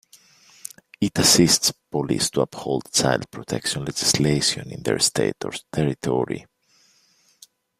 It 0.99 1.19
assists 1.19 1.69
police 1.91 2.31
to 2.31 2.41
uphold 2.41 2.91
child 2.91 3.29
protection 3.29 3.85
legislation 3.85 4.71
in 4.71 4.81
their 4.81 4.97
state 4.97 5.35
or 5.45 5.51
territory. 5.71 6.47